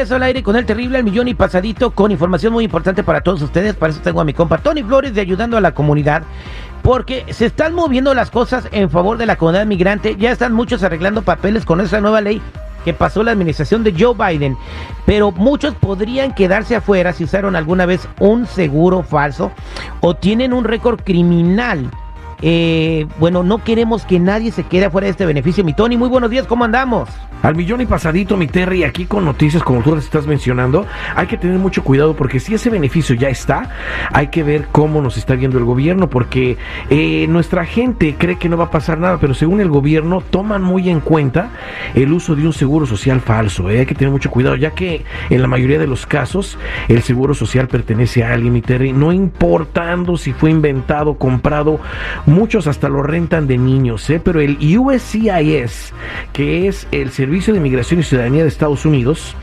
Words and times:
Regreso 0.00 0.16
al 0.16 0.22
aire 0.22 0.42
con 0.42 0.56
el 0.56 0.64
terrible 0.64 0.96
al 0.96 1.04
millón 1.04 1.28
y 1.28 1.34
pasadito 1.34 1.90
con 1.90 2.10
información 2.10 2.54
muy 2.54 2.64
importante 2.64 3.04
para 3.04 3.20
todos 3.20 3.42
ustedes. 3.42 3.74
Para 3.74 3.92
eso 3.92 4.00
tengo 4.00 4.22
a 4.22 4.24
mi 4.24 4.32
compa 4.32 4.56
Tony 4.56 4.82
Flores 4.82 5.12
de 5.12 5.20
ayudando 5.20 5.58
a 5.58 5.60
la 5.60 5.74
comunidad. 5.74 6.22
Porque 6.80 7.26
se 7.28 7.44
están 7.44 7.74
moviendo 7.74 8.14
las 8.14 8.30
cosas 8.30 8.66
en 8.72 8.88
favor 8.88 9.18
de 9.18 9.26
la 9.26 9.36
comunidad 9.36 9.66
migrante. 9.66 10.16
Ya 10.16 10.30
están 10.30 10.54
muchos 10.54 10.82
arreglando 10.82 11.20
papeles 11.20 11.66
con 11.66 11.82
esa 11.82 12.00
nueva 12.00 12.22
ley 12.22 12.40
que 12.82 12.94
pasó 12.94 13.22
la 13.22 13.32
administración 13.32 13.84
de 13.84 13.92
Joe 13.92 14.14
Biden. 14.14 14.56
Pero 15.04 15.32
muchos 15.32 15.74
podrían 15.74 16.34
quedarse 16.34 16.76
afuera 16.76 17.12
si 17.12 17.24
usaron 17.24 17.54
alguna 17.54 17.84
vez 17.84 18.08
un 18.20 18.46
seguro 18.46 19.02
falso 19.02 19.52
o 20.00 20.16
tienen 20.16 20.54
un 20.54 20.64
récord 20.64 21.02
criminal. 21.02 21.90
Eh, 22.42 23.06
bueno, 23.18 23.42
no 23.42 23.62
queremos 23.62 24.04
que 24.04 24.18
nadie 24.18 24.52
se 24.52 24.64
quede 24.64 24.86
afuera 24.86 25.06
de 25.06 25.12
este 25.12 25.26
beneficio. 25.26 25.64
Mi 25.64 25.74
Tony, 25.74 25.96
muy 25.96 26.08
buenos 26.08 26.30
días, 26.30 26.46
¿cómo 26.46 26.64
andamos? 26.64 27.08
Al 27.42 27.56
millón 27.56 27.80
y 27.80 27.86
pasadito, 27.86 28.36
mi 28.36 28.46
Terry, 28.46 28.84
aquí 28.84 29.06
con 29.06 29.24
noticias 29.24 29.62
como 29.62 29.80
tú 29.80 29.94
las 29.94 30.04
estás 30.04 30.26
mencionando, 30.26 30.86
hay 31.16 31.26
que 31.26 31.38
tener 31.38 31.58
mucho 31.58 31.82
cuidado 31.82 32.14
porque 32.14 32.38
si 32.38 32.52
ese 32.52 32.68
beneficio 32.68 33.14
ya 33.14 33.30
está, 33.30 33.70
hay 34.12 34.26
que 34.26 34.42
ver 34.42 34.66
cómo 34.70 35.00
nos 35.00 35.16
está 35.16 35.36
viendo 35.36 35.56
el 35.56 35.64
gobierno 35.64 36.10
porque 36.10 36.58
eh, 36.90 37.26
nuestra 37.30 37.64
gente 37.64 38.14
cree 38.18 38.36
que 38.36 38.50
no 38.50 38.58
va 38.58 38.64
a 38.64 38.70
pasar 38.70 38.98
nada, 38.98 39.16
pero 39.18 39.32
según 39.32 39.62
el 39.62 39.70
gobierno 39.70 40.20
toman 40.20 40.62
muy 40.62 40.90
en 40.90 41.00
cuenta 41.00 41.48
el 41.94 42.12
uso 42.12 42.36
de 42.36 42.44
un 42.44 42.52
seguro 42.52 42.84
social 42.84 43.22
falso. 43.22 43.70
Eh. 43.70 43.80
Hay 43.80 43.86
que 43.86 43.94
tener 43.94 44.12
mucho 44.12 44.30
cuidado, 44.30 44.56
ya 44.56 44.72
que 44.72 45.06
en 45.30 45.40
la 45.40 45.48
mayoría 45.48 45.78
de 45.78 45.86
los 45.86 46.04
casos 46.04 46.58
el 46.88 47.00
seguro 47.00 47.32
social 47.32 47.68
pertenece 47.68 48.22
a 48.22 48.34
alguien, 48.34 48.52
mi 48.52 48.60
Terry, 48.60 48.92
no 48.92 49.14
importando 49.14 50.18
si 50.18 50.34
fue 50.34 50.50
inventado, 50.50 51.14
comprado, 51.14 51.80
muchos 52.30 52.66
hasta 52.66 52.88
lo 52.88 53.02
rentan 53.02 53.46
de 53.46 53.58
niños, 53.58 54.08
¿eh? 54.08 54.20
pero 54.24 54.40
el 54.40 54.56
USCIS, 54.78 55.92
que 56.32 56.68
es 56.68 56.86
el 56.92 57.10
servicio 57.10 57.52
de 57.52 57.60
Migración 57.60 58.00
y 58.00 58.02
Ciudadanía 58.02 58.42
de 58.42 58.48
Estados 58.48 58.86
Unidos 58.86 59.36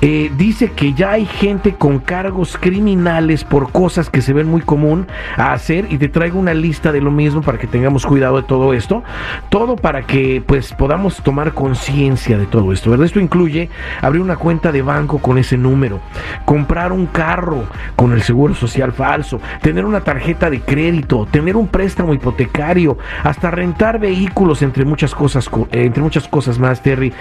eh, 0.00 0.30
dice 0.36 0.72
que 0.72 0.92
ya 0.94 1.12
hay 1.12 1.26
gente 1.26 1.74
con 1.74 1.98
cargos 1.98 2.56
criminales 2.58 3.44
por 3.44 3.70
cosas 3.70 4.10
que 4.10 4.22
se 4.22 4.32
ven 4.32 4.48
muy 4.48 4.60
común 4.60 5.06
a 5.36 5.52
hacer 5.52 5.86
y 5.90 5.98
te 5.98 6.08
traigo 6.08 6.38
una 6.38 6.54
lista 6.54 6.92
de 6.92 7.00
lo 7.00 7.10
mismo 7.10 7.42
para 7.42 7.58
que 7.58 7.66
tengamos 7.66 8.06
cuidado 8.06 8.36
de 8.36 8.42
todo 8.42 8.72
esto. 8.72 9.02
Todo 9.48 9.76
para 9.76 10.02
que 10.02 10.42
pues 10.44 10.72
podamos 10.72 11.22
tomar 11.22 11.52
conciencia 11.52 12.38
de 12.38 12.46
todo 12.46 12.72
esto. 12.72 12.90
¿verdad? 12.90 13.06
Esto 13.06 13.20
incluye 13.20 13.70
abrir 14.00 14.22
una 14.22 14.36
cuenta 14.36 14.72
de 14.72 14.82
banco 14.82 15.18
con 15.18 15.38
ese 15.38 15.56
número, 15.56 16.00
comprar 16.44 16.92
un 16.92 17.06
carro 17.06 17.64
con 17.96 18.12
el 18.12 18.22
seguro 18.22 18.54
social 18.54 18.92
falso, 18.92 19.40
tener 19.62 19.84
una 19.84 20.00
tarjeta 20.00 20.50
de 20.50 20.60
crédito, 20.60 21.26
tener 21.30 21.56
un 21.56 21.68
préstamo 21.68 22.14
hipotecario, 22.14 22.98
hasta 23.22 23.50
rentar 23.50 23.98
vehículos 23.98 24.62
entre 24.62 24.84
muchas 24.84 25.14
cosas, 25.14 25.50
entre 25.72 26.02
muchas 26.02 26.28
cosas 26.28 26.58
más, 26.58 26.82
Terry. 26.82 27.12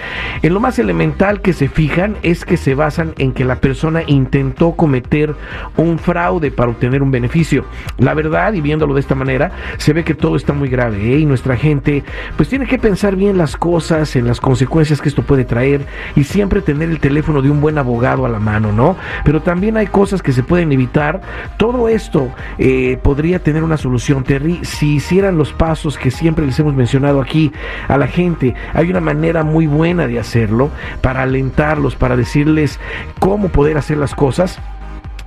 En 0.42 0.54
lo 0.54 0.60
más 0.60 0.80
elemental 0.80 1.42
que 1.42 1.54
se 1.54 1.68
fijan 1.68 2.18
es 2.24 2.46
que 2.46 2.58
se 2.64 2.76
basan 2.76 3.14
en 3.18 3.34
que 3.34 3.44
la 3.44 3.58
persona 3.58 4.04
intentó 4.08 4.72
cometer 4.72 5.36
un 5.76 6.00
fraude 6.00 6.50
para 6.50 6.72
obtener 6.72 7.04
un 7.04 7.12
beneficio. 7.12 7.66
La 7.98 8.14
verdad, 8.14 8.54
y 8.54 8.62
viéndolo 8.62 8.94
de 8.94 9.02
esta 9.02 9.16
manera, 9.16 9.52
se 9.78 9.92
ve 9.92 10.06
que 10.06 10.14
todo 10.14 10.38
está 10.38 10.54
muy 10.54 10.70
grave 10.70 11.14
¿eh? 11.14 11.20
y 11.20 11.26
nuestra 11.26 11.58
gente 11.58 12.04
pues 12.38 12.48
tiene 12.48 12.66
que 12.66 12.80
pensar 12.80 13.18
bien 13.18 13.38
las 13.38 13.58
cosas, 13.58 14.16
en 14.16 14.28
las 14.28 14.40
consecuencias 14.40 15.02
que 15.02 15.10
esto 15.10 15.24
puede 15.24 15.44
traer 15.44 15.82
y 16.16 16.24
siempre 16.24 16.62
tener 16.62 16.90
el 16.90 17.00
teléfono 17.00 17.42
de 17.42 17.50
un 17.50 17.60
buen 17.60 17.78
abogado 17.78 18.26
a 18.26 18.30
la 18.30 18.40
mano, 18.40 18.72
¿no? 18.72 18.96
Pero 19.26 19.42
también 19.42 19.76
hay 19.76 19.88
cosas 19.88 20.22
que 20.22 20.32
se 20.32 20.42
pueden 20.42 20.72
evitar. 20.72 21.22
Todo 21.58 21.90
esto 21.90 22.30
eh, 22.58 22.98
podría 23.04 23.40
tener 23.40 23.64
una 23.64 23.76
solución, 23.76 24.24
Terry, 24.24 24.60
si 24.64 24.96
hicieran 24.96 25.38
los 25.38 25.52
pasos 25.52 25.98
que 25.98 26.12
siempre 26.12 26.46
les 26.46 26.58
hemos 26.60 26.74
mencionado 26.74 27.22
aquí 27.22 27.52
a 27.90 27.98
la 27.98 28.08
gente. 28.08 28.56
Hay 28.74 28.90
una 28.90 29.02
manera 29.02 29.44
muy 29.44 29.68
buena 29.68 30.08
de 30.08 30.18
hacerlo, 30.18 30.70
para 31.02 31.24
alentarlos, 31.24 31.98
para 31.98 32.16
decirles 32.16 32.53
cómo 33.20 33.50
poder 33.50 33.78
hacer 33.78 33.98
las 33.98 34.16
cosas 34.16 34.60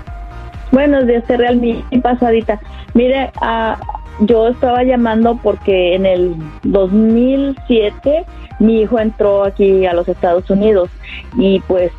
Buenos 0.72 1.06
días, 1.06 1.22
Real, 1.28 1.58
mi 1.58 1.84
pasadita. 2.02 2.58
Mire, 2.94 3.30
uh, 3.42 3.74
yo 4.20 4.48
estaba 4.48 4.82
llamando 4.82 5.38
porque 5.42 5.94
en 5.94 6.06
el 6.06 6.34
2007 6.62 8.24
mi 8.60 8.80
hijo 8.82 8.98
entró 8.98 9.44
aquí 9.44 9.84
a 9.86 9.92
los 9.92 10.08
Estados 10.08 10.48
Unidos 10.48 10.88
y 11.36 11.60
pues 11.60 11.92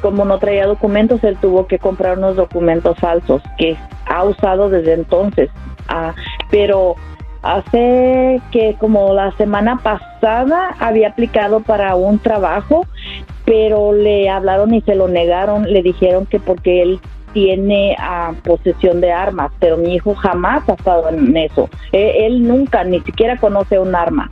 como 0.00 0.24
no 0.24 0.38
traía 0.38 0.66
documentos, 0.66 1.22
él 1.24 1.36
tuvo 1.40 1.66
que 1.66 1.78
comprar 1.78 2.18
unos 2.18 2.36
documentos 2.36 2.98
falsos 2.98 3.42
que 3.56 3.76
ha 4.06 4.24
usado 4.24 4.68
desde 4.70 4.94
entonces. 4.94 5.50
Ah, 5.88 6.14
pero 6.50 6.96
hace 7.42 8.40
que 8.50 8.76
como 8.78 9.14
la 9.14 9.32
semana 9.32 9.78
pasada 9.82 10.74
había 10.78 11.08
aplicado 11.08 11.60
para 11.60 11.94
un 11.94 12.18
trabajo, 12.18 12.86
pero 13.44 13.92
le 13.92 14.28
hablaron 14.28 14.74
y 14.74 14.82
se 14.82 14.94
lo 14.94 15.08
negaron, 15.08 15.72
le 15.72 15.82
dijeron 15.82 16.26
que 16.26 16.38
porque 16.38 16.82
él 16.82 17.00
tiene 17.32 17.96
ah, 17.98 18.32
posesión 18.44 19.00
de 19.00 19.12
armas, 19.12 19.50
pero 19.58 19.76
mi 19.76 19.94
hijo 19.94 20.14
jamás 20.14 20.68
ha 20.68 20.74
estado 20.74 21.08
en 21.08 21.36
eso. 21.36 21.68
E, 21.92 22.26
él 22.26 22.46
nunca, 22.46 22.84
ni 22.84 23.00
siquiera 23.00 23.36
conoce 23.36 23.78
un 23.78 23.94
arma. 23.94 24.30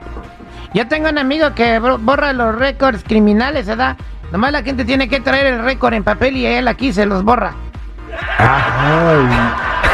Yo 0.77 0.87
tengo 0.89 1.09
un 1.09 1.17
amigo 1.17 1.55
que 1.55 1.79
borra 1.79 2.35
los 2.35 2.55
récords 2.55 3.03
criminales, 3.03 3.67
¿verdad? 3.67 3.97
Nomás 4.31 4.53
la 4.53 4.63
gente 4.63 4.85
tiene 4.85 5.09
que 5.09 5.21
traer 5.21 5.47
el 5.47 5.63
récord 5.65 5.95
en 5.95 6.05
papel 6.05 6.37
y 6.37 6.45
él 6.45 6.69
aquí 6.69 6.93
se 6.93 7.07
los 7.07 7.25
borra. 7.25 7.55
Ay. 8.39 9.27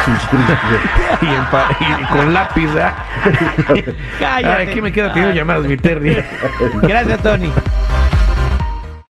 Y, 1.21 1.25
en 1.27 1.45
pa- 1.45 1.69
y 1.79 2.03
con 2.11 2.33
lápiz, 2.33 2.67
¿verdad? 2.73 2.93
Cállate. 4.19 4.61
Ay, 4.63 4.67
aquí 4.67 4.81
me 4.81 4.91
queda 4.91 5.13
teniendo 5.13 5.33
llamadas, 5.33 5.63
mi 5.63 5.77
Terry. 5.77 6.21
Gracias, 6.81 7.19
Tony. 7.23 7.49